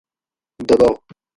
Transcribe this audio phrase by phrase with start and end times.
[0.67, 0.95] دباؤ